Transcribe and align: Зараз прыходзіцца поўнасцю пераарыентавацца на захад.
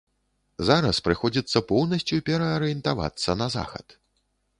Зараз 0.69 0.99
прыходзіцца 1.07 1.61
поўнасцю 1.71 2.17
пераарыентавацца 2.31 3.37
на 3.43 3.47
захад. 3.57 3.87